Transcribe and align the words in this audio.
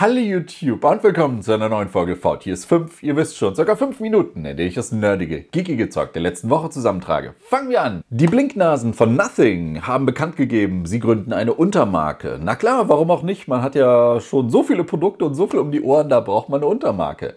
Hallo 0.00 0.20
YouTube 0.20 0.84
und 0.84 1.02
willkommen 1.02 1.42
zu 1.42 1.52
einer 1.52 1.68
neuen 1.68 1.88
Folge 1.88 2.14
VTS 2.14 2.66
5. 2.66 3.02
Ihr 3.02 3.16
wisst 3.16 3.36
schon, 3.36 3.54
ca. 3.54 3.74
5 3.74 3.98
Minuten, 3.98 4.44
in 4.44 4.56
denen 4.56 4.68
ich 4.68 4.76
das 4.76 4.92
nerdige, 4.92 5.40
geekige 5.40 5.88
Zeug 5.88 6.12
der 6.12 6.22
letzten 6.22 6.50
Woche 6.50 6.70
zusammentrage. 6.70 7.34
Fangen 7.40 7.68
wir 7.68 7.82
an! 7.82 8.04
Die 8.08 8.28
Blinknasen 8.28 8.94
von 8.94 9.16
Nothing 9.16 9.82
haben 9.88 10.06
bekannt 10.06 10.36
gegeben, 10.36 10.86
sie 10.86 11.00
gründen 11.00 11.32
eine 11.32 11.52
Untermarke. 11.52 12.38
Na 12.40 12.54
klar, 12.54 12.88
warum 12.88 13.10
auch 13.10 13.24
nicht? 13.24 13.48
Man 13.48 13.60
hat 13.62 13.74
ja 13.74 14.20
schon 14.20 14.50
so 14.50 14.62
viele 14.62 14.84
Produkte 14.84 15.24
und 15.24 15.34
so 15.34 15.48
viel 15.48 15.58
um 15.58 15.72
die 15.72 15.82
Ohren, 15.82 16.08
da 16.08 16.20
braucht 16.20 16.48
man 16.48 16.60
eine 16.60 16.70
Untermarke. 16.70 17.34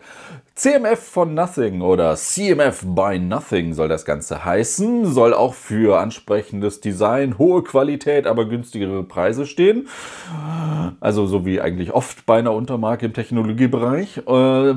CMF 0.54 1.00
von 1.00 1.34
Nothing 1.34 1.82
oder 1.82 2.14
CMF 2.18 2.84
by 2.86 3.18
Nothing 3.18 3.74
soll 3.74 3.88
das 3.88 4.04
Ganze 4.04 4.44
heißen, 4.44 5.06
soll 5.06 5.34
auch 5.34 5.54
für 5.54 5.98
ansprechendes 5.98 6.82
Design, 6.82 7.38
hohe 7.38 7.64
Qualität, 7.64 8.28
aber 8.28 8.46
günstigere 8.46 9.02
Preise 9.04 9.46
stehen. 9.46 9.88
Also 11.00 11.26
so 11.26 11.46
wie 11.46 11.62
eigentlich 11.62 11.94
oft 11.94 12.26
bei 12.26 12.40
einer 12.40 12.54
Untermarke 12.54 13.06
im 13.06 13.14
Technologiebereich. 13.14 14.18
Äh, 14.28 14.32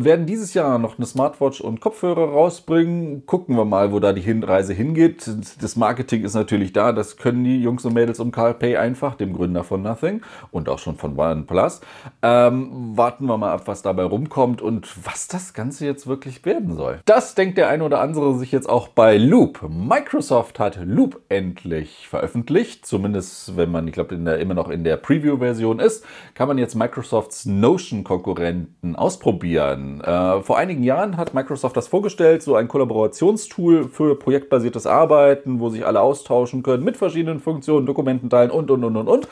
werden 0.05 0.27
dieses 0.27 0.55
Jahr 0.55 0.79
noch 0.79 0.97
eine 0.97 1.07
Smartwatch 1.07 1.61
und 1.61 1.81
Kopfhörer 1.81 2.31
rausbringen. 2.31 3.27
Gucken 3.27 3.57
wir 3.57 3.65
mal, 3.65 3.93
wo 3.93 3.99
da 3.99 4.13
die 4.13 4.23
Hinreise 4.23 4.73
hingeht. 4.73 5.29
Das 5.61 5.75
Marketing 5.75 6.23
ist 6.23 6.35
natürlich 6.35 6.73
da, 6.73 6.93
das 6.93 7.17
können 7.17 7.43
die 7.43 7.61
Jungs 7.61 7.85
und 7.85 7.95
Mädels 7.95 8.21
um 8.21 8.31
Carl 8.31 8.55
Pay 8.55 8.77
einfach, 8.77 9.17
dem 9.17 9.33
Gründer 9.35 9.65
von 9.65 9.83
Nothing 9.83 10.23
und 10.53 10.69
auch 10.69 10.79
schon 10.79 10.97
von 10.97 11.19
OnePlus. 11.19 11.81
Ähm, 12.23 12.97
warten 12.97 13.27
wir 13.27 13.37
mal 13.37 13.53
ab, 13.53 13.63
was 13.67 13.83
dabei 13.83 14.05
rumkommt 14.05 14.63
und 14.63 14.89
was 15.05 15.27
das 15.27 15.53
Ganze 15.53 15.64
Ganze 15.65 15.87
jetzt 15.87 16.07
wirklich 16.07 16.45
werden 16.45 16.75
soll. 16.75 17.01
Das 17.07 17.35
denkt 17.35 17.57
der 17.57 17.71
eine 17.71 17.85
oder 17.85 17.99
andere 18.01 18.37
sich 18.37 18.53
jetzt 18.53 18.69
auch 18.69 18.89
bei 18.89 19.17
Loop. 19.17 19.67
Microsoft 19.67 20.59
hat 20.59 20.79
Loop 20.85 21.23
endlich 21.31 22.07
veröffentlicht. 22.07 22.85
Zumindest, 22.85 23.57
wenn 23.57 23.71
man, 23.71 23.89
ich 23.89 23.95
glaube, 23.95 24.15
immer 24.15 24.53
noch 24.53 24.69
in 24.69 24.85
der 24.85 24.99
Preview-Version 24.99 25.79
ist, 25.79 26.05
kann 26.35 26.49
man 26.49 26.59
jetzt 26.59 26.75
Microsofts 26.75 27.47
Notion-Konkurrenten 27.47 28.95
ausprobieren. 28.95 30.03
Äh, 30.03 30.43
vor 30.43 30.59
einigen 30.59 30.83
Jahren 30.83 31.17
hat 31.17 31.33
Microsoft 31.33 31.79
das 31.79 31.89
vorgestellt, 31.89 32.43
so 32.43 32.57
ein 32.57 32.69
Kollaborationstool 32.69 33.89
für 33.89 34.19
projektbasiertes 34.19 34.87
Arbeiten, 34.87 35.61
wo 35.61 35.71
sich 35.71 35.87
alle 35.87 36.03
austauschen 36.03 36.63
können 36.63 36.85
mit 36.85 36.99
verschiedenen 36.99 37.41
Funktionen, 37.41 37.87
Dokumenten 37.87 38.29
teilen 38.29 38.51
und, 38.51 38.71
und, 38.71 38.85
und, 38.85 38.99
und, 38.99 39.09
und. 39.09 39.29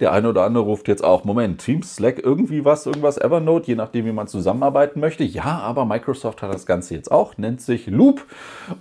Der 0.00 0.12
eine 0.12 0.30
oder 0.30 0.44
andere 0.44 0.64
ruft 0.64 0.88
jetzt 0.88 1.04
auch, 1.04 1.24
Moment, 1.24 1.62
Teams, 1.62 1.96
Slack, 1.96 2.20
irgendwie 2.24 2.64
was, 2.64 2.86
irgendwas, 2.86 3.18
Evernote, 3.18 3.66
je 3.66 3.74
nachdem, 3.74 4.06
wie 4.06 4.12
man 4.12 4.28
zusammenarbeiten 4.28 4.98
möchte. 4.98 5.24
Ja, 5.24 5.58
aber 5.58 5.73
aber 5.74 5.84
Microsoft 5.84 6.40
hat 6.42 6.54
das 6.54 6.66
Ganze 6.66 6.94
jetzt 6.94 7.10
auch, 7.10 7.36
nennt 7.36 7.60
sich 7.60 7.88
Loop 7.88 8.26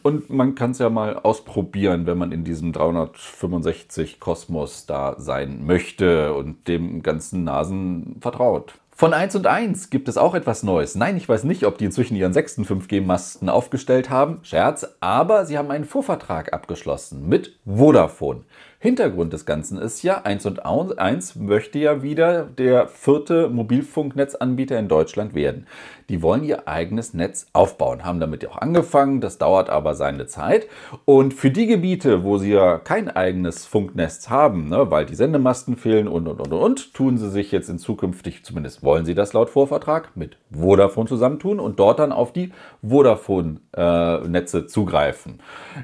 und 0.03 0.29
man 0.29 0.53
kann 0.53 0.71
es 0.71 0.79
ja 0.79 0.89
mal 0.89 1.17
ausprobieren, 1.17 2.05
wenn 2.05 2.19
man 2.19 2.31
in 2.31 2.43
diesem 2.43 2.71
365 2.71 4.19
Kosmos 4.19 4.85
da 4.85 5.15
sein 5.17 5.65
möchte 5.65 6.35
und 6.35 6.67
dem 6.67 7.01
ganzen 7.01 7.43
Nasen 7.43 8.17
vertraut. 8.21 8.75
Von 8.95 9.11
1 9.11 9.35
und 9.35 9.47
1 9.47 9.89
gibt 9.89 10.07
es 10.07 10.19
auch 10.19 10.35
etwas 10.35 10.61
Neues. 10.61 10.93
Nein, 10.93 11.17
ich 11.17 11.27
weiß 11.27 11.45
nicht, 11.45 11.65
ob 11.65 11.79
die 11.79 11.85
inzwischen 11.85 12.15
ihren 12.15 12.31
sechsten 12.31 12.63
5G-Masten 12.63 13.49
aufgestellt 13.49 14.11
haben. 14.11 14.39
Scherz, 14.43 14.85
aber 14.99 15.45
sie 15.45 15.57
haben 15.57 15.71
einen 15.71 15.85
Vorvertrag 15.85 16.53
abgeschlossen 16.53 17.27
mit 17.27 17.57
Vodafone. 17.65 18.41
Hintergrund 18.83 19.31
des 19.31 19.45
Ganzen 19.45 19.77
ist 19.77 20.03
ja, 20.03 20.23
1 20.23 20.45
und 20.45 20.65
1 20.65 21.37
möchte 21.37 21.79
ja 21.79 22.03
wieder 22.03 22.43
der 22.43 22.89
vierte 22.89 23.47
Mobilfunknetzanbieter 23.47 24.77
in 24.77 24.89
Deutschland 24.89 25.33
werden. 25.33 25.67
Die 26.09 26.21
wollen 26.21 26.43
ihr 26.43 26.67
eigenes 26.67 27.13
Netz 27.13 27.47
aufbauen, 27.53 28.03
haben 28.03 28.19
damit 28.19 28.43
ja 28.43 28.49
auch 28.49 28.57
angefangen, 28.57 29.21
das 29.21 29.37
dauert 29.37 29.69
aber 29.69 29.95
seine 29.95 30.25
Zeit. 30.25 30.67
Und 31.05 31.33
für 31.33 31.49
die 31.49 31.65
Gebiete, 31.65 32.25
wo 32.25 32.37
sie 32.37 32.51
ja 32.51 32.77
kein 32.77 33.09
eigenes 33.09 33.65
Funknetz 33.65 34.29
haben, 34.29 34.67
ne, 34.67 34.91
weil 34.91 35.05
die 35.05 35.15
Sendemasten 35.15 35.77
fehlen 35.77 36.09
und 36.09 36.27
und 36.27 36.41
und 36.41 36.51
und, 36.51 36.93
tun 36.93 37.17
sie 37.17 37.29
sich 37.29 37.53
jetzt 37.53 37.69
in 37.69 37.79
zukünftig, 37.79 38.43
zumindest 38.43 38.83
wollen 38.83 38.92
sie 39.05 39.15
das 39.15 39.33
laut 39.33 39.49
Vorvertrag, 39.49 40.15
mit 40.15 40.37
Vodafone 40.51 41.07
zusammentun 41.07 41.59
und 41.59 41.79
dort 41.79 41.99
dann 41.99 42.11
auf 42.11 42.31
die 42.31 42.51
Vodafone-Netze 42.87 44.57
äh, 44.59 44.67
zugreifen. 44.67 45.39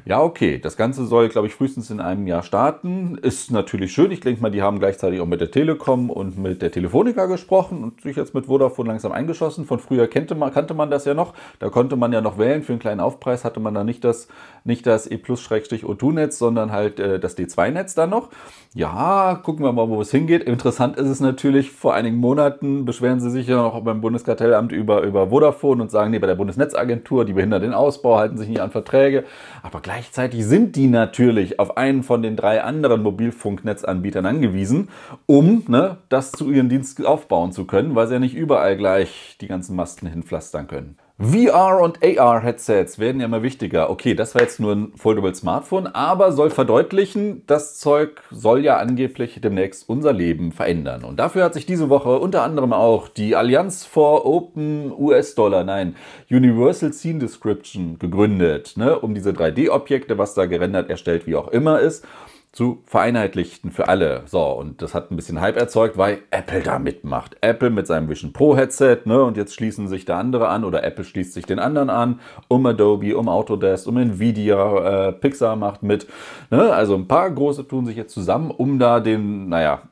Ja, 0.05 0.21
okay, 0.21 0.59
das 0.59 0.77
Ganze 0.77 1.05
soll, 1.05 1.29
glaube 1.29 1.47
ich, 1.47 1.55
frühestens 1.55 1.89
in 1.89 1.99
einem 1.99 2.27
Jahr 2.27 2.43
starten 2.43 3.17
ist 3.21 3.51
natürlich 3.51 3.91
schön. 3.91 4.11
Ich 4.11 4.19
denke 4.19 4.41
mal, 4.41 4.51
die 4.51 4.61
haben 4.61 4.79
gleichzeitig 4.79 5.19
auch 5.21 5.25
mit 5.25 5.41
der 5.41 5.51
Telekom 5.51 6.09
und 6.09 6.37
mit 6.37 6.61
der 6.61 6.71
Telefonica 6.71 7.25
gesprochen 7.25 7.83
und 7.83 8.01
sich 8.01 8.15
jetzt 8.15 8.33
mit 8.33 8.45
Vodafone 8.45 8.89
langsam 8.89 9.11
eingeschossen. 9.11 9.65
Von 9.65 9.79
früher 9.79 10.07
kannte 10.07 10.35
man, 10.35 10.53
kannte 10.53 10.73
man 10.73 10.91
das 10.91 11.05
ja 11.05 11.13
noch. 11.13 11.33
Da 11.59 11.69
konnte 11.69 11.95
man 11.95 12.13
ja 12.13 12.21
noch 12.21 12.37
wählen. 12.37 12.61
Für 12.61 12.73
einen 12.73 12.79
kleinen 12.79 12.99
Aufpreis 12.99 13.43
hatte 13.43 13.59
man 13.59 13.73
da 13.73 13.83
nicht 13.83 14.03
das, 14.03 14.27
nicht 14.63 14.85
das 14.85 15.09
E 15.09 15.17
Plus-O2-Netz, 15.17 16.37
sondern 16.37 16.71
halt 16.71 16.99
äh, 16.99 17.19
das 17.19 17.37
D2-Netz 17.37 17.95
dann 17.95 18.09
noch. 18.11 18.29
Ja, 18.75 19.39
gucken 19.43 19.65
wir 19.65 19.71
mal, 19.71 19.89
wo 19.89 19.99
es 19.99 20.11
hingeht. 20.11 20.43
Interessant 20.43 20.97
ist 20.97 21.07
es 21.07 21.19
natürlich, 21.19 21.71
vor 21.71 21.95
einigen 21.95 22.17
Monaten 22.17 22.85
beschweren 22.89 23.19
sie 23.19 23.29
sich 23.29 23.47
ja 23.47 23.57
noch 23.57 23.79
beim 23.81 24.01
Bundeskartellamt 24.01 24.71
über, 24.71 25.03
über 25.03 25.29
Vodafone 25.29 25.81
und 25.81 25.91
sagen, 25.91 26.11
nee, 26.11 26.19
bei 26.19 26.27
der 26.27 26.35
Bundesnetzagentur, 26.35 27.23
die 27.23 27.33
behindern 27.33 27.61
den 27.61 27.73
Ausbau, 27.73 28.17
halten 28.17 28.37
sich 28.37 28.49
nicht 28.49 28.61
an 28.61 28.71
Verträge. 28.71 29.25
Aber 29.61 29.79
gleichzeitig 29.79 30.43
sind 30.45 30.75
die 30.75 30.87
natürlich 30.87 31.59
auf 31.59 31.77
einen 31.77 32.01
von 32.01 32.23
den 32.23 32.35
drei 32.35 32.63
anderen 32.63 33.03
Mobilfunknetzanbietern 33.03 34.25
angewiesen, 34.25 34.89
um 35.27 35.63
ne, 35.67 35.97
das 36.09 36.31
zu 36.31 36.49
ihren 36.49 36.69
Dienst 36.69 37.05
aufbauen 37.05 37.51
zu 37.51 37.65
können, 37.65 37.93
weil 37.93 38.07
sie 38.07 38.13
ja 38.13 38.19
nicht 38.19 38.35
überall 38.35 38.75
gleich 38.75 39.37
die 39.39 39.47
ganzen 39.47 39.75
Masten 39.75 40.07
hinpflastern 40.07 40.67
können. 40.67 40.97
VR 41.21 41.81
und 41.81 41.99
AR-Headsets 42.01 42.97
werden 42.97 43.19
ja 43.19 43.25
immer 43.25 43.43
wichtiger. 43.43 43.89
Okay, 43.89 44.13
das 44.13 44.35
war 44.35 44.41
jetzt 44.41 44.61
nur 44.61 44.71
ein 44.71 44.93
Foldable 44.95 45.35
Smartphone, 45.35 45.87
aber 45.87 46.31
soll 46.31 46.49
verdeutlichen, 46.49 47.43
das 47.45 47.77
Zeug 47.77 48.21
soll 48.31 48.63
ja 48.63 48.77
angeblich 48.77 49.41
demnächst 49.41 49.89
unser 49.89 50.13
Leben 50.13 50.53
verändern. 50.53 51.03
Und 51.03 51.19
dafür 51.19 51.43
hat 51.43 51.55
sich 51.55 51.65
diese 51.65 51.89
Woche 51.89 52.17
unter 52.19 52.43
anderem 52.43 52.71
auch 52.71 53.09
die 53.09 53.35
Allianz 53.35 53.83
for 53.83 54.25
Open 54.25 54.93
US-Dollar, 54.97 55.65
nein, 55.65 55.97
Universal 56.31 56.93
Scene 56.93 57.19
Description 57.19 57.99
gegründet, 57.99 58.77
ne, 58.77 58.97
um 58.97 59.13
diese 59.13 59.31
3D-Objekte, 59.31 60.17
was 60.17 60.35
da 60.35 60.45
gerendert, 60.45 60.89
erstellt, 60.89 61.27
wie 61.27 61.35
auch 61.35 61.49
immer 61.49 61.81
ist, 61.81 62.07
zu 62.51 62.81
vereinheitlichten 62.85 63.71
für 63.71 63.89
alle. 63.89 64.23
So, 64.25 64.41
und 64.41 64.81
das 64.81 64.95
hat 64.95 65.11
ein 65.11 65.15
bisschen 65.15 65.39
Hype 65.39 65.55
erzeugt, 65.55 65.97
weil 65.97 66.19
Apple 66.31 66.61
da 66.61 66.79
mitmacht. 66.79 67.37
Apple 67.41 67.69
mit 67.69 67.85
seinem 67.85 68.09
Vision 68.09 68.33
Pro 68.33 68.57
Headset, 68.57 69.01
ne, 69.05 69.23
und 69.23 69.37
jetzt 69.37 69.53
schließen 69.53 69.87
sich 69.87 70.05
da 70.05 70.19
andere 70.19 70.47
an 70.47 70.63
oder 70.63 70.83
Apple 70.83 71.03
schließt 71.03 71.33
sich 71.33 71.45
den 71.45 71.59
anderen 71.59 71.91
an, 71.91 72.19
um 72.47 72.65
Adobe, 72.65 73.15
um 73.15 73.29
Autodesk, 73.29 73.87
um 73.87 73.97
Nvidia, 73.97 75.09
äh, 75.09 75.11
Pixar 75.11 75.55
macht 75.55 75.83
mit. 75.83 76.07
Ne, 76.49 76.73
also 76.73 76.95
ein 76.95 77.07
paar 77.07 77.29
große 77.29 77.67
tun 77.67 77.85
sich 77.85 77.95
jetzt 77.95 78.13
zusammen, 78.13 78.49
um 78.49 78.79
da 78.79 78.99
den, 78.99 79.49
naja, 79.49 79.83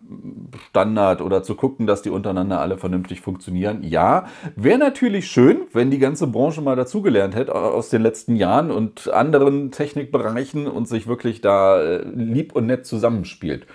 Standard 0.70 1.22
oder 1.22 1.44
zu 1.44 1.56
gucken, 1.56 1.88
dass 1.88 2.02
die 2.02 2.10
untereinander 2.10 2.60
alle 2.60 2.78
vernünftig 2.78 3.22
funktionieren. 3.22 3.84
Ja, 3.84 4.28
wäre 4.56 4.80
natürlich 4.80 5.28
schön, 5.28 5.62
wenn 5.74 5.92
die 5.92 6.00
ganze 6.00 6.28
Branche 6.28 6.62
mal 6.62 6.76
dazugelernt 6.76 7.36
hätte 7.36 7.54
aus 7.56 7.90
den 7.90 8.02
letzten 8.02 8.36
Jahren 8.36 8.72
und 8.72 9.12
anderen 9.12 9.72
Technikbereichen 9.72 10.68
und 10.68 10.88
sich 10.88 11.08
wirklich 11.08 11.42
da 11.42 11.82
äh, 11.82 12.04
lieb 12.14 12.56
und 12.56 12.68
nett 12.68 12.86
zusammenspielt. 12.86 13.68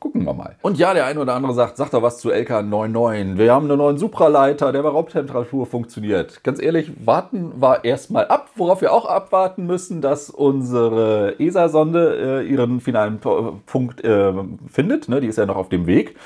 Gucken 0.00 0.24
wir 0.24 0.32
mal. 0.32 0.56
Und 0.62 0.78
ja, 0.78 0.94
der 0.94 1.04
eine 1.04 1.20
oder 1.20 1.34
andere 1.34 1.52
sagt, 1.52 1.76
sagt 1.76 1.92
da 1.92 2.00
was 2.00 2.20
zu 2.20 2.30
LK99. 2.30 3.36
Wir 3.36 3.52
haben 3.52 3.66
einen 3.66 3.76
neuen 3.76 3.98
Supraleiter, 3.98 4.72
der 4.72 4.82
bei 4.82 4.88
Raumtemperatur 4.88 5.66
funktioniert. 5.66 6.42
Ganz 6.42 6.60
ehrlich, 6.60 6.90
warten 7.04 7.60
wir 7.60 7.84
erstmal 7.84 8.26
ab, 8.28 8.48
worauf 8.56 8.80
wir 8.80 8.94
auch 8.94 9.04
abwarten 9.04 9.66
müssen, 9.66 10.00
dass 10.00 10.30
unsere 10.30 11.38
ESA-Sonde 11.38 12.40
äh, 12.40 12.50
ihren 12.50 12.80
finalen 12.80 13.20
Punkt 13.66 14.02
äh, 14.02 14.32
findet. 14.68 15.10
Ne? 15.10 15.20
Die 15.20 15.26
ist 15.26 15.36
ja 15.36 15.44
noch 15.44 15.56
auf 15.56 15.68
dem 15.68 15.86
Weg. 15.86 16.16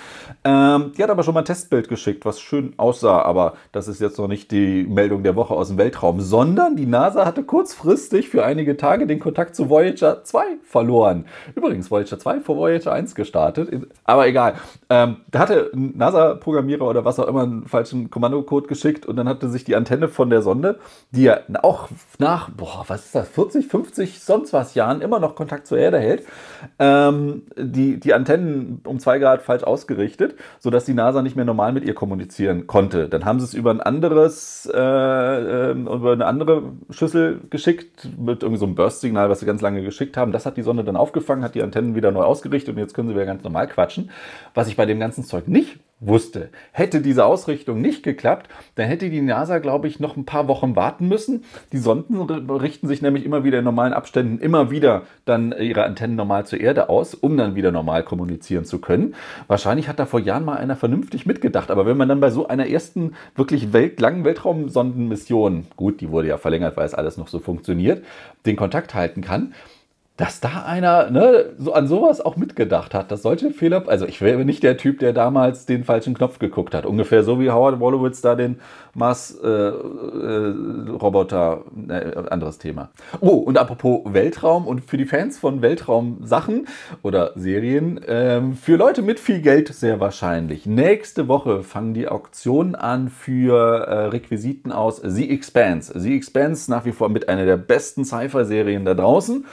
Ähm, 0.44 0.92
die 0.96 1.02
hat 1.02 1.10
aber 1.10 1.24
schon 1.24 1.34
mal 1.34 1.40
ein 1.40 1.46
Testbild 1.46 1.88
geschickt, 1.88 2.24
was 2.24 2.40
schön 2.40 2.74
aussah, 2.76 3.22
aber 3.22 3.54
das 3.72 3.88
ist 3.88 4.00
jetzt 4.00 4.18
noch 4.18 4.28
nicht 4.28 4.52
die 4.52 4.84
Meldung 4.84 5.24
der 5.24 5.34
Woche 5.34 5.54
aus 5.54 5.68
dem 5.68 5.78
Weltraum, 5.78 6.20
sondern 6.20 6.76
die 6.76 6.86
NASA 6.86 7.26
hatte 7.26 7.42
kurzfristig 7.42 8.28
für 8.28 8.44
einige 8.44 8.76
Tage 8.76 9.08
den 9.08 9.18
Kontakt 9.18 9.56
zu 9.56 9.68
Voyager 9.68 10.22
2 10.22 10.44
verloren. 10.62 11.24
Übrigens, 11.56 11.90
Voyager 11.90 12.20
2 12.20 12.40
vor 12.40 12.56
Voyager 12.56 12.92
1 12.92 13.16
gestartet 13.16 13.63
getötet. 13.70 13.92
Aber 14.04 14.26
egal. 14.26 14.54
Ähm, 14.90 15.16
da 15.30 15.38
hatte 15.38 15.70
ein 15.74 15.96
NASA-Programmierer 15.96 16.86
oder 16.86 17.04
was 17.04 17.18
auch 17.18 17.26
immer 17.26 17.42
einen 17.42 17.66
falschen 17.66 18.10
Kommandocode 18.10 18.68
geschickt 18.68 19.06
und 19.06 19.16
dann 19.16 19.28
hatte 19.28 19.48
sich 19.48 19.64
die 19.64 19.76
Antenne 19.76 20.08
von 20.08 20.30
der 20.30 20.42
Sonde, 20.42 20.78
die 21.10 21.24
ja 21.24 21.40
auch 21.62 21.88
nach, 22.18 22.50
boah, 22.50 22.84
was 22.88 23.06
ist 23.06 23.14
das, 23.14 23.28
40, 23.28 23.66
50, 23.66 24.20
sonst 24.20 24.52
was 24.52 24.74
Jahren 24.74 25.00
immer 25.00 25.20
noch 25.20 25.34
Kontakt 25.34 25.66
zur 25.66 25.78
Erde 25.78 25.98
hält, 25.98 26.24
ähm, 26.78 27.42
die, 27.56 27.98
die 27.98 28.14
Antennen 28.14 28.80
um 28.84 28.98
zwei 28.98 29.18
Grad 29.18 29.42
falsch 29.42 29.64
ausgerichtet, 29.64 30.34
sodass 30.58 30.84
die 30.84 30.94
NASA 30.94 31.22
nicht 31.22 31.36
mehr 31.36 31.44
normal 31.44 31.72
mit 31.72 31.84
ihr 31.84 31.94
kommunizieren 31.94 32.66
konnte. 32.66 33.08
Dann 33.08 33.24
haben 33.24 33.40
sie 33.40 33.46
es 33.46 33.54
über 33.54 33.70
ein 33.70 33.80
anderes, 33.80 34.70
äh, 34.72 34.78
äh, 34.78 35.70
über 35.72 36.12
eine 36.12 36.26
andere 36.26 36.62
Schüssel 36.90 37.40
geschickt, 37.50 38.08
mit 38.18 38.42
irgendwie 38.42 38.60
so 38.60 38.66
Burst-Signal, 38.66 39.30
was 39.30 39.40
sie 39.40 39.46
ganz 39.46 39.60
lange 39.60 39.82
geschickt 39.82 40.16
haben. 40.16 40.32
Das 40.32 40.46
hat 40.46 40.56
die 40.56 40.62
Sonde 40.62 40.84
dann 40.84 40.96
aufgefangen, 40.96 41.44
hat 41.44 41.54
die 41.54 41.62
Antennen 41.62 41.94
wieder 41.94 42.10
neu 42.10 42.22
ausgerichtet 42.22 42.74
und 42.74 42.80
jetzt 42.80 42.94
können 42.94 43.08
sie 43.08 43.14
wieder 43.14 43.26
ganz 43.26 43.42
normal 43.44 43.53
normal 43.54 43.68
quatschen. 43.68 44.10
Was 44.52 44.68
ich 44.68 44.76
bei 44.76 44.86
dem 44.86 44.98
ganzen 44.98 45.24
Zeug 45.24 45.46
nicht 45.46 45.78
wusste. 46.00 46.50
Hätte 46.72 47.00
diese 47.00 47.24
Ausrichtung 47.24 47.80
nicht 47.80 48.02
geklappt, 48.02 48.50
dann 48.74 48.88
hätte 48.88 49.08
die 49.08 49.22
NASA, 49.22 49.58
glaube 49.58 49.86
ich, 49.86 50.00
noch 50.00 50.16
ein 50.16 50.26
paar 50.26 50.48
Wochen 50.48 50.76
warten 50.76 51.08
müssen. 51.08 51.44
Die 51.72 51.78
Sonden 51.78 52.20
richten 52.50 52.88
sich 52.88 53.00
nämlich 53.00 53.24
immer 53.24 53.44
wieder 53.44 53.60
in 53.60 53.64
normalen 53.64 53.94
Abständen 53.94 54.38
immer 54.38 54.70
wieder 54.70 55.02
dann 55.24 55.54
ihre 55.58 55.84
Antennen 55.84 56.16
normal 56.16 56.46
zur 56.46 56.60
Erde 56.60 56.88
aus, 56.88 57.14
um 57.14 57.36
dann 57.36 57.54
wieder 57.54 57.72
normal 57.72 58.02
kommunizieren 58.02 58.64
zu 58.64 58.80
können. 58.80 59.14
Wahrscheinlich 59.46 59.88
hat 59.88 59.98
da 59.98 60.04
vor 60.04 60.20
Jahren 60.20 60.44
mal 60.44 60.56
einer 60.56 60.76
vernünftig 60.76 61.26
mitgedacht. 61.26 61.70
Aber 61.70 61.86
wenn 61.86 61.96
man 61.96 62.08
dann 62.08 62.20
bei 62.20 62.30
so 62.30 62.48
einer 62.48 62.66
ersten 62.66 63.14
wirklich 63.34 63.72
weltlangen 63.72 64.24
Weltraumsondenmission, 64.24 65.68
gut, 65.76 66.00
die 66.00 66.10
wurde 66.10 66.28
ja 66.28 66.38
verlängert, 66.38 66.76
weil 66.76 66.86
es 66.86 66.94
alles 66.94 67.16
noch 67.16 67.28
so 67.28 67.38
funktioniert, 67.38 68.04
den 68.44 68.56
Kontakt 68.56 68.94
halten 68.94 69.22
kann, 69.22 69.54
dass 70.16 70.38
da 70.38 70.62
einer 70.64 71.10
ne, 71.10 71.54
so 71.58 71.72
an 71.72 71.88
sowas 71.88 72.20
auch 72.20 72.36
mitgedacht 72.36 72.94
hat, 72.94 73.10
dass 73.10 73.22
solche 73.22 73.50
Fehler, 73.50 73.82
also 73.88 74.06
ich 74.06 74.20
wäre 74.20 74.44
nicht 74.44 74.62
der 74.62 74.76
Typ, 74.76 75.00
der 75.00 75.12
damals 75.12 75.66
den 75.66 75.82
falschen 75.82 76.14
Knopf 76.14 76.38
geguckt 76.38 76.72
hat, 76.72 76.86
ungefähr 76.86 77.24
so 77.24 77.40
wie 77.40 77.50
Howard 77.50 77.80
Wolowitz 77.80 78.20
da 78.20 78.36
den 78.36 78.60
Mars-Roboter, 78.94 81.64
äh, 81.88 82.10
äh, 82.10 82.28
anderes 82.30 82.58
Thema. 82.58 82.90
Oh, 83.20 83.30
und 83.30 83.58
apropos 83.58 84.02
Weltraum 84.04 84.68
und 84.68 84.82
für 84.82 84.98
die 84.98 85.04
Fans 85.04 85.36
von 85.36 85.62
Weltraumsachen 85.62 86.68
oder 87.02 87.32
Serien, 87.34 88.00
ähm, 88.06 88.54
für 88.54 88.76
Leute 88.76 89.02
mit 89.02 89.18
viel 89.18 89.40
Geld 89.40 89.74
sehr 89.74 89.98
wahrscheinlich. 89.98 90.64
Nächste 90.64 91.26
Woche 91.26 91.64
fangen 91.64 91.92
die 91.92 92.06
Auktionen 92.06 92.76
an 92.76 93.08
für 93.08 93.88
äh, 93.88 94.06
Requisiten 94.06 94.70
aus 94.70 95.00
The 95.02 95.28
Expanse. 95.28 95.98
The 95.98 96.14
Expanse 96.14 96.70
nach 96.70 96.84
wie 96.84 96.92
vor 96.92 97.08
mit 97.08 97.28
einer 97.28 97.46
der 97.46 97.56
besten 97.56 98.04
Sci-Fi-Serien 98.04 98.84
da 98.84 98.94
draußen. 98.94 99.44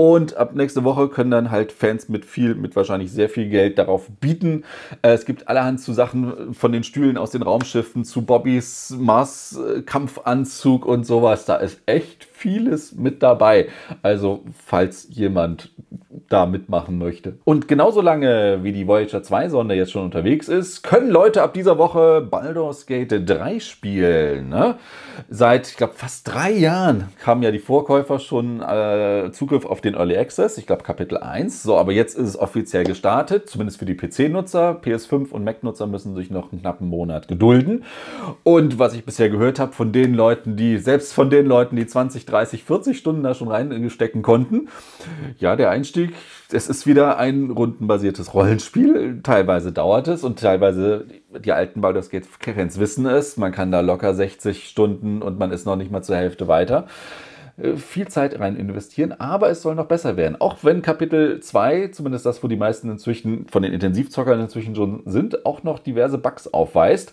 Und 0.00 0.34
ab 0.38 0.54
nächste 0.54 0.82
Woche 0.82 1.10
können 1.10 1.30
dann 1.30 1.50
halt 1.50 1.72
Fans 1.72 2.08
mit 2.08 2.24
viel, 2.24 2.54
mit 2.54 2.74
wahrscheinlich 2.74 3.12
sehr 3.12 3.28
viel 3.28 3.50
Geld 3.50 3.76
darauf 3.76 4.08
bieten. 4.18 4.64
Äh, 5.02 5.10
es 5.10 5.26
gibt 5.26 5.46
allerhand 5.46 5.78
zu 5.78 5.92
Sachen 5.92 6.54
von 6.54 6.72
den 6.72 6.84
Stühlen 6.84 7.18
aus 7.18 7.32
den 7.32 7.42
Raumschiffen 7.42 8.06
zu 8.06 8.22
Bobbys 8.22 8.96
Mars-Kampfanzug 8.98 10.86
und 10.86 11.04
sowas. 11.04 11.44
Da 11.44 11.56
ist 11.56 11.82
echt 11.84 12.29
vieles 12.40 12.94
mit 12.94 13.22
dabei. 13.22 13.68
Also, 14.02 14.44
falls 14.66 15.08
jemand 15.10 15.70
da 16.30 16.46
mitmachen 16.46 16.96
möchte. 16.96 17.38
Und 17.44 17.66
genauso 17.66 18.00
lange 18.00 18.60
wie 18.62 18.72
die 18.72 18.86
Voyager 18.86 19.22
2 19.22 19.48
Sonde 19.48 19.74
jetzt 19.74 19.90
schon 19.90 20.04
unterwegs 20.04 20.48
ist, 20.48 20.82
können 20.82 21.10
Leute 21.10 21.42
ab 21.42 21.54
dieser 21.54 21.76
Woche 21.76 22.20
Baldur's 22.20 22.86
Gate 22.86 23.28
3 23.28 23.58
spielen. 23.58 24.48
Ne? 24.48 24.76
Seit, 25.28 25.68
ich 25.68 25.76
glaube, 25.76 25.94
fast 25.96 26.28
drei 26.28 26.52
Jahren 26.52 27.08
haben 27.26 27.42
ja 27.42 27.50
die 27.50 27.58
Vorkäufer 27.58 28.20
schon 28.20 28.62
äh, 28.62 29.30
Zugriff 29.32 29.66
auf 29.66 29.80
den 29.80 29.94
Early 29.94 30.16
Access. 30.16 30.56
Ich 30.56 30.66
glaube, 30.66 30.84
Kapitel 30.84 31.18
1. 31.18 31.64
So, 31.64 31.76
aber 31.76 31.90
jetzt 31.90 32.16
ist 32.16 32.28
es 32.28 32.38
offiziell 32.38 32.84
gestartet, 32.84 33.50
zumindest 33.50 33.80
für 33.80 33.86
die 33.86 33.96
PC-Nutzer. 33.96 34.80
PS5 34.82 35.32
und 35.32 35.42
Mac-Nutzer 35.42 35.88
müssen 35.88 36.14
sich 36.14 36.30
noch 36.30 36.52
einen 36.52 36.60
knappen 36.60 36.86
Monat 36.86 37.26
gedulden. 37.26 37.84
Und 38.44 38.78
was 38.78 38.94
ich 38.94 39.04
bisher 39.04 39.30
gehört 39.30 39.58
habe 39.58 39.72
von 39.72 39.90
den 39.90 40.14
Leuten, 40.14 40.54
die, 40.54 40.78
selbst 40.78 41.12
von 41.12 41.28
den 41.28 41.46
Leuten, 41.46 41.74
die 41.74 41.86
20, 41.86 42.24
30, 42.30 42.64
40 42.64 42.98
Stunden 42.98 43.22
da 43.22 43.34
schon 43.34 43.48
reinstecken 43.48 44.22
konnten, 44.22 44.68
ja, 45.38 45.56
der 45.56 45.70
Einstieg 45.70 46.12
es 46.52 46.68
ist 46.68 46.86
wieder 46.86 47.18
ein 47.18 47.50
rundenbasiertes 47.50 48.34
Rollenspiel. 48.34 49.20
Teilweise 49.22 49.72
dauert 49.72 50.08
es 50.08 50.24
und 50.24 50.38
teilweise, 50.38 51.06
die 51.44 51.52
alten 51.52 51.80
Baldur's 51.80 52.10
Gate 52.10 52.26
Fans 52.26 52.78
wissen 52.78 53.06
es, 53.06 53.36
man 53.36 53.52
kann 53.52 53.70
da 53.70 53.80
locker 53.80 54.14
60 54.14 54.68
Stunden 54.68 55.22
und 55.22 55.38
man 55.38 55.52
ist 55.52 55.66
noch 55.66 55.76
nicht 55.76 55.90
mal 55.90 56.02
zur 56.02 56.16
Hälfte 56.16 56.48
weiter 56.48 56.86
äh, 57.56 57.76
viel 57.76 58.08
Zeit 58.08 58.38
rein 58.38 58.56
investieren, 58.56 59.12
aber 59.12 59.50
es 59.50 59.62
soll 59.62 59.74
noch 59.74 59.86
besser 59.86 60.16
werden. 60.16 60.40
Auch 60.40 60.58
wenn 60.62 60.82
Kapitel 60.82 61.40
2, 61.40 61.88
zumindest 61.88 62.26
das, 62.26 62.42
wo 62.42 62.48
die 62.48 62.56
meisten 62.56 62.90
inzwischen 62.90 63.46
von 63.48 63.62
den 63.62 63.72
Intensivzockern 63.72 64.40
inzwischen 64.40 64.74
schon 64.74 65.02
sind, 65.06 65.46
auch 65.46 65.62
noch 65.62 65.78
diverse 65.78 66.18
Bugs 66.18 66.48
aufweist 66.48 67.12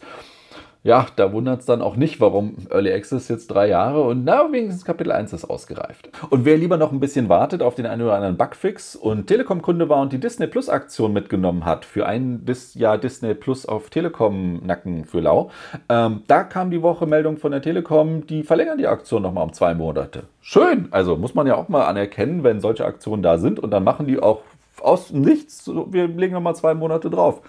ja, 0.84 1.06
da 1.16 1.34
wundert 1.34 1.62
es 1.62 1.66
dann 1.66 1.82
auch 1.82 1.96
nicht, 1.96 2.22
warum 2.22 2.56
Early 2.70 2.94
Access 2.94 3.28
jetzt 3.28 3.48
drei 3.48 3.68
Jahre 3.68 4.02
und 4.04 4.24
na, 4.24 4.52
wenigstens 4.52 4.86
Kapitel 4.86 5.12
1 5.12 5.34
ist 5.34 5.46
ausgereift. 5.46 6.10
Und 6.30 6.46
wer 6.46 6.58
lieber 6.58 6.78
noch 6.78 6.92
ein 6.92 7.00
bisschen 7.00 7.30
wartet 7.30 7.62
auf 7.62 7.76
den 7.76 7.86
einen 7.86 8.04
oder 8.04 8.16
anderen 8.16 8.38
Bugfix 8.38 8.96
und 8.96 9.28
Telekom-Kunde 9.28 9.90
war 9.90 10.02
und 10.02 10.14
die 10.14 10.20
Disney 10.20 10.48
Plus 10.48 10.70
Aktion 10.70 11.14
mitgenommen 11.14 11.66
hat 11.66 11.86
für 11.86 12.06
ein 12.06 12.46
Dis 12.46 12.76
Jahr 12.76 12.98
Disney 12.98 13.34
Plus 13.34 13.66
auf 13.66 13.90
Telekom-Nacken 13.90 15.06
für 15.06 15.20
lau, 15.20 15.52
ähm, 15.90 16.24
da 16.28 16.44
kam 16.44 16.72
die 16.72 16.82
Woche 16.82 17.06
Meldung 17.06 17.38
von 17.38 17.52
der 17.52 17.62
Telekom, 17.62 18.26
die 18.28 18.44
verlängern 18.44 18.78
die 18.78 18.88
Aktion 18.88 19.24
nochmal 19.24 19.44
um 19.44 19.54
zwei 19.54 19.74
Monate. 19.74 20.24
Schön, 20.42 20.88
also 20.92 21.18
muss 21.18 21.36
man 21.36 21.48
ja 21.48 21.56
auch 21.56 21.70
mal 21.70 21.86
anerkennen, 21.86 22.44
wenn 22.44 22.62
solche 22.62 22.86
Aktionen 22.86 23.24
da 23.24 23.38
sind 23.38 23.60
und 23.60 23.72
dann 23.72 23.84
machen 23.84 24.08
die 24.08 24.20
auch 24.20 24.42
aus 24.82 25.12
nichts, 25.12 25.68
wir 25.68 26.08
legen 26.08 26.34
nochmal 26.34 26.56
zwei 26.56 26.74
Monate 26.74 27.10
drauf. 27.10 27.42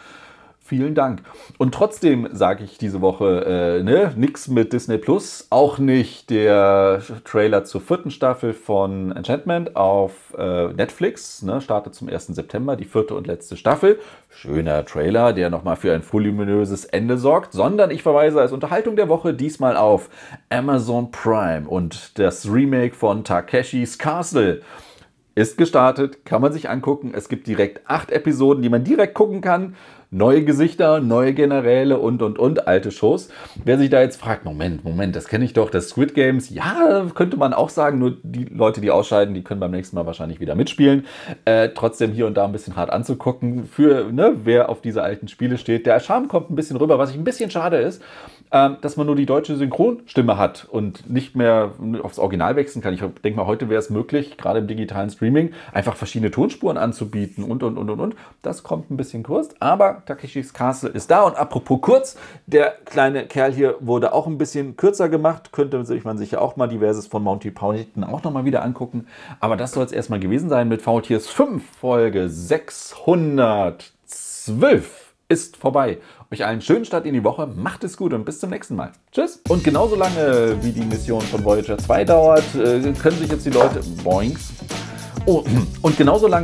Vielen 0.69 0.95
Dank. 0.95 1.23
Und 1.57 1.73
trotzdem 1.73 2.29
sage 2.31 2.63
ich 2.63 2.77
diese 2.77 3.01
Woche 3.01 3.79
äh, 3.79 3.83
ne, 3.83 4.13
nichts 4.17 4.49
mit 4.49 4.75
Disney 4.75 4.99
Plus, 4.99 5.47
auch 5.49 5.79
nicht 5.79 6.29
der 6.29 7.01
Trailer 7.25 7.65
zur 7.65 7.81
vierten 7.81 8.11
Staffel 8.11 8.53
von 8.53 9.13
Enchantment 9.13 9.77
auf 9.77 10.35
äh, 10.37 10.67
Netflix. 10.75 11.41
Ne, 11.41 11.63
startet 11.63 11.95
zum 11.95 12.11
1. 12.11 12.27
September 12.27 12.77
die 12.77 12.85
vierte 12.85 13.15
und 13.15 13.27
letzte 13.27 13.57
Staffel. 13.57 13.99
Schöner 14.29 14.85
Trailer, 14.85 15.33
der 15.33 15.49
nochmal 15.49 15.77
für 15.77 15.95
ein 15.95 16.03
voluminöses 16.07 16.85
Ende 16.85 17.17
sorgt, 17.17 17.55
sondern 17.55 17.91
ich 17.91 18.03
verweise 18.03 18.39
als 18.39 18.53
Unterhaltung 18.53 18.95
der 18.95 19.09
Woche 19.09 19.33
diesmal 19.33 19.75
auf 19.75 20.11
Amazon 20.51 21.11
Prime 21.11 21.67
und 21.67 22.19
das 22.19 22.47
Remake 22.47 22.95
von 22.95 23.25
Takeshis 23.25 23.97
Castle 23.97 24.61
ist 25.39 25.57
gestartet, 25.57 26.25
kann 26.25 26.43
man 26.43 26.53
sich 26.53 26.69
angucken. 26.69 27.13
Es 27.15 27.29
gibt 27.29 27.47
direkt 27.47 27.89
acht 27.89 28.11
Episoden, 28.11 28.61
die 28.61 28.69
man 28.69 28.83
direkt 28.83 29.15
gucken 29.15 29.41
kann 29.41 29.77
neue 30.11 30.43
Gesichter, 30.45 31.01
neue 31.01 31.35
Generäle 31.35 31.99
und, 31.99 32.23
und, 32.23 32.39
und, 32.39 32.67
alte 32.67 32.91
Shows. 32.91 33.29
Wer 33.65 33.79
sich 33.79 33.91
da 33.91 34.01
jetzt 34.01 34.19
fragt, 34.19 34.45
Moment, 34.45 34.85
Moment, 34.85 35.15
das 35.15 35.29
kenne 35.29 35.45
ich 35.45 35.53
doch, 35.53 35.71
das 35.71 35.91
Squid 35.91 36.15
Games, 36.15 36.49
ja, 36.51 37.07
könnte 37.15 37.37
man 37.37 37.53
auch 37.53 37.69
sagen, 37.69 37.99
nur 37.99 38.17
die 38.23 38.45
Leute, 38.45 38.81
die 38.81 38.91
ausscheiden, 38.91 39.35
die 39.35 39.43
können 39.43 39.61
beim 39.61 39.71
nächsten 39.71 39.97
Mal 39.97 40.07
wahrscheinlich 40.07 40.41
wieder 40.41 40.55
mitspielen. 40.55 41.07
Äh, 41.45 41.71
trotzdem 41.75 42.13
hier 42.13 42.27
und 42.27 42.35
da 42.35 42.47
ein 42.47 42.53
bisschen 42.53 42.77
hart 42.77 42.91
anzugucken, 42.91 43.67
für 43.67 44.11
ne, 44.11 44.35
wer 44.45 44.71
auf 44.71 44.81
diese 44.81 45.03
alten 45.03 45.29
Spiele 45.29 45.59
steht. 45.59 45.85
Der 45.85 46.01
Charme 46.01 46.29
kommt 46.29 46.51
ein 46.51 46.57
bisschen 46.57 46.77
rüber, 46.77 46.99
was 46.99 47.11
ich 47.11 47.17
ein 47.17 47.25
bisschen 47.25 47.51
schade 47.51 47.77
ist, 47.77 48.03
dass 48.51 48.97
man 48.97 49.07
nur 49.07 49.17
die 49.17 49.27
deutsche 49.27 49.57
Synchronstimme 49.57 50.39
hat 50.39 50.67
und 50.71 51.11
nicht 51.11 51.37
mehr 51.37 51.73
aufs 52.03 52.19
Original 52.19 52.57
wechseln 52.57 52.81
kann. 52.83 52.95
Ich 52.95 53.01
denke 53.01 53.37
mal, 53.37 53.47
heute 53.47 53.69
wäre 53.69 53.79
es 53.79 53.91
möglich, 53.91 54.39
gerade 54.39 54.61
im 54.61 54.67
digitalen 54.67 55.11
Streaming, 55.11 55.53
einfach 55.73 55.97
verschiedene 55.97 56.31
Tonspuren 56.31 56.79
anzubieten 56.79 57.45
und, 57.45 57.63
und, 57.63 57.77
und, 57.77 57.91
und, 57.91 58.01
und. 58.01 58.17
Das 58.43 58.63
kommt 58.63 58.91
ein 58.91 58.97
bisschen 58.97 59.23
kurz, 59.23 59.55
aber 59.61 60.03
Takeshis 60.07 60.55
Castle 60.55 60.89
ist 60.91 61.11
da. 61.11 61.25
Und 61.25 61.37
apropos 61.37 61.81
kurz, 61.81 62.17
der 62.47 62.75
kleine 62.85 63.27
Kerl 63.27 63.53
hier 63.53 63.77
wurde 63.81 64.13
auch 64.13 64.27
ein 64.27 64.39
bisschen 64.39 64.77
kürzer 64.77 65.09
gemacht. 65.09 65.53
Könnte 65.53 65.83
man 66.05 66.19
sich 66.19 66.31
ja 66.31 66.41
auch 66.41 66.57
mal 66.57 66.69
diverses 66.69 67.07
von 67.07 67.23
Monty 67.23 67.51
Python 67.51 68.05
auch 68.05 68.23
nochmal 68.23 68.45
wieder 68.45 68.63
angucken. 68.63 69.07
Aber 69.41 69.57
das 69.57 69.73
soll 69.73 69.85
es 69.85 69.93
erstmal 69.93 70.21
gewesen 70.21 70.49
sein 70.49 70.69
mit 70.69 70.83
VTS 70.83 71.29
5, 71.29 71.63
Folge 71.79 72.29
612 72.29 75.09
ist 75.29 75.59
vorbei. 75.59 75.99
Euch 76.31 76.45
allen 76.45 76.61
schönen 76.61 76.85
Start 76.85 77.07
in 77.07 77.15
die 77.15 77.25
Woche, 77.25 77.47
macht 77.47 77.85
es 77.85 77.97
gut 77.97 78.13
und 78.13 78.27
bis 78.27 78.39
zum 78.39 78.51
nächsten 78.51 78.77
Mal. 78.77 78.93
Tschüss. 79.13 79.41
Und 79.49 79.65
genauso 79.65 79.97
lange 79.97 80.59
wie 80.61 80.73
die 80.73 80.83
Mission 80.83 81.23
von 81.23 81.43
Voyager 81.43 81.79
2 81.79 82.05
dauert, 82.05 82.45
äh, 82.55 82.81
können 82.93 83.17
sich 83.17 83.31
jetzt 83.31 83.47
die 83.47 83.51
Leute... 83.51 83.81
Boinks. 84.05 84.51
Oh, 85.25 85.43
und 85.81 85.97
genauso 85.97 86.27
lange 86.27 86.37